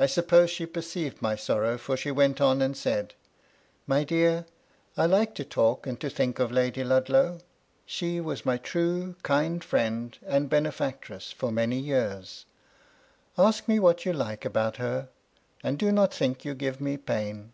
[0.00, 3.12] I suppose she perceived my sorrow, for she went on and said, ^
[3.86, 4.46] My dear,
[4.96, 7.38] I like to talk and to think of Lady Lud low:
[7.86, 12.46] she was my true, kind fiiend and benefactress for many years;
[13.38, 15.08] ask me what you like about her,
[15.62, 17.52] and do not think you give me pain."